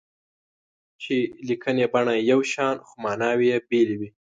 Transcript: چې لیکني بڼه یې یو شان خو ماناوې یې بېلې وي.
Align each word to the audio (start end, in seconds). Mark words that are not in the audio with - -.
چې 1.01 1.15
لیکني 1.47 1.85
بڼه 1.93 2.13
یې 2.17 2.27
یو 2.31 2.39
شان 2.53 2.75
خو 2.85 2.93
ماناوې 3.03 3.45
یې 3.51 3.57
بېلې 3.69 3.95
وي. 3.99 4.09